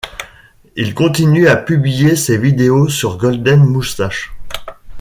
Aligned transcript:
Il 0.75 0.95
continue 0.95 1.47
à 1.47 1.55
publier 1.55 2.15
ses 2.15 2.35
vidéos 2.35 2.89
sur 2.89 3.17
Golden 3.17 3.59
Moustache. 3.63 4.33